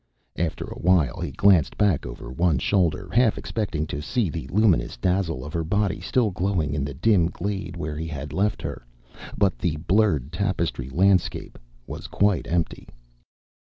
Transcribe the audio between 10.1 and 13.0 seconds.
tapestry landscape was quite empty.